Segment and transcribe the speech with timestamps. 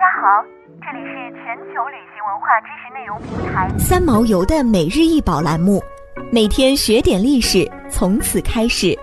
[0.00, 0.42] 家好，
[0.80, 5.78] 这里是全球旅行文化知识内容平台三毛游的每日一宝栏目，
[6.32, 8.98] 每天学点历史，从此开始。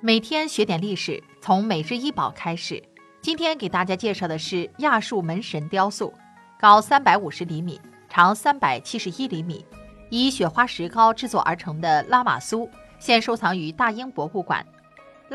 [0.00, 2.80] 每天学点历史，从每日一宝开始。
[3.20, 6.14] 今天给大家介绍的是亚述门神雕塑，
[6.60, 9.66] 高三百五十厘米，长三百七十一厘米，
[10.08, 14.64] 以雪花石膏制作而成的拉玛苏，现收藏于大英博物馆。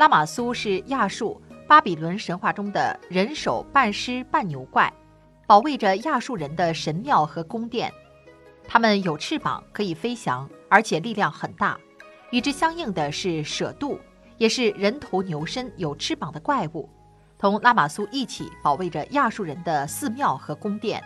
[0.00, 1.38] 拉玛苏是亚述、
[1.68, 4.90] 巴比伦神话中的人手半狮半牛怪，
[5.46, 7.92] 保卫着亚述人的神庙和宫殿。
[8.66, 11.78] 它们有翅膀，可以飞翔，而且力量很大。
[12.30, 14.00] 与之相应的是舍杜，
[14.38, 16.88] 也是人头牛身、有翅膀的怪物，
[17.36, 21.04] 同拉玛苏一起保卫着亚述人的寺庙和宫殿。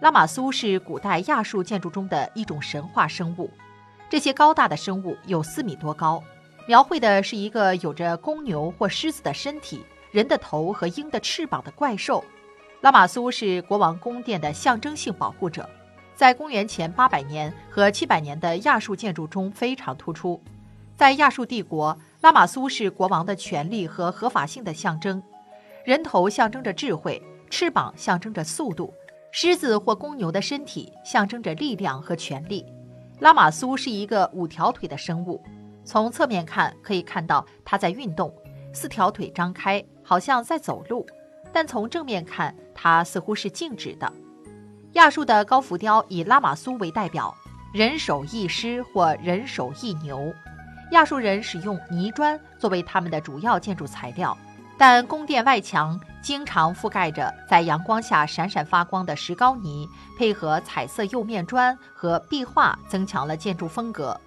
[0.00, 3.50] 拉玛苏是古代亚述建筑中的一种神话生物，
[4.08, 6.24] 这些高大的生物有四米多高。
[6.68, 12.22] 描绘的是一个有着公牛或狮子的身体、人的头和鹰的翅膀的怪兽。
[12.82, 15.66] 拉玛苏是国王宫殿的象征性保护者，
[16.14, 20.38] 在公元前800年和700年的亚述建筑中非常突出。
[20.94, 25.22] 在亚述帝国，拉玛苏是国王的权力和合法性的象征。
[25.86, 28.92] 人头象征着智慧，翅膀象征着速度，
[29.32, 32.66] 狮子或公牛的身体象征着力量和权力。
[33.20, 35.42] 拉玛苏是一个五条腿的生物。
[35.88, 38.30] 从侧面看，可以看到它在运动，
[38.74, 41.02] 四条腿张开，好像在走路；
[41.50, 44.12] 但从正面看，它似乎是静止的。
[44.92, 47.34] 亚述的高浮雕以拉玛苏为代表，
[47.72, 50.30] 人手一狮或人手一牛。
[50.90, 54.36] 亚述人使用泥砖作为他们的主要建筑材料，
[54.76, 64.20] 但宫殿外墙经常覆盖着在阳光下闪闪发光的石膏泥，配合彩色釉面砖和壁画，增强了建筑风格。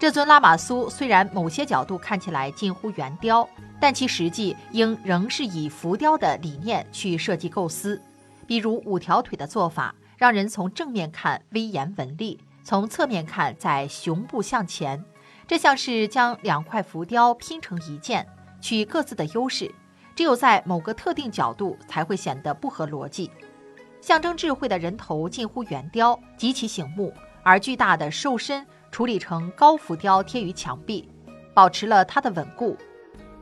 [0.00, 3.46] 这尊拉玛苏虽然某些角度看起来近乎圆雕，
[3.78, 8.00] 但其实际应仍是以浮雕的理念去设计构思。
[8.46, 15.04] 比如五条腿的做法，让人从正面看威严文丽，从侧面看在雄步向前。
[15.46, 18.26] 这像是将两块浮雕拼成一件，
[18.58, 19.70] 取各自的优势，
[20.16, 23.30] 只有在某个特定角度才会显得不合逻辑。
[24.00, 27.12] 象征智慧的人头近乎圆雕，极其醒目，
[27.42, 28.66] 而巨大的兽身。
[28.90, 31.08] 处理成高浮雕贴于墙壁，
[31.54, 32.76] 保持了它的稳固；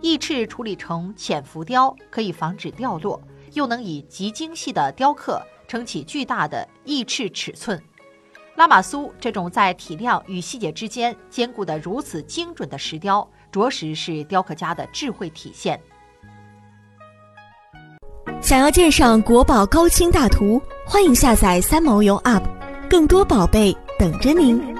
[0.00, 3.20] 翼翅处理成浅浮雕，可以防止掉落，
[3.54, 7.82] 又能以极精细的雕刻撑起巨大的翼翅尺寸。
[8.56, 15.80] 拉玛苏这种在体量与细节之间兼顾得如此精准的石雕，着实是雕刻家的智慧体现。
[18.40, 22.42] 想要鉴赏国宝高清大图，欢迎下载三毛游 App，
[22.88, 24.77] 更多宝贝等着您。